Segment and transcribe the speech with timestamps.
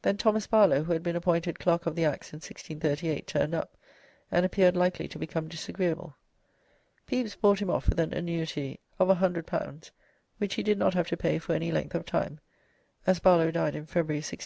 [0.00, 3.76] Then Thomas Barlow, who had been appointed Clerk of the Acts in 1638, turned up,
[4.32, 6.16] and appeared likely to become disagreeable.
[7.06, 9.80] Pepys bought him off with an annuity of too,
[10.38, 12.40] which he did not have to pay for any length of time,
[13.06, 14.38] as Barlow died in February, 1664 65.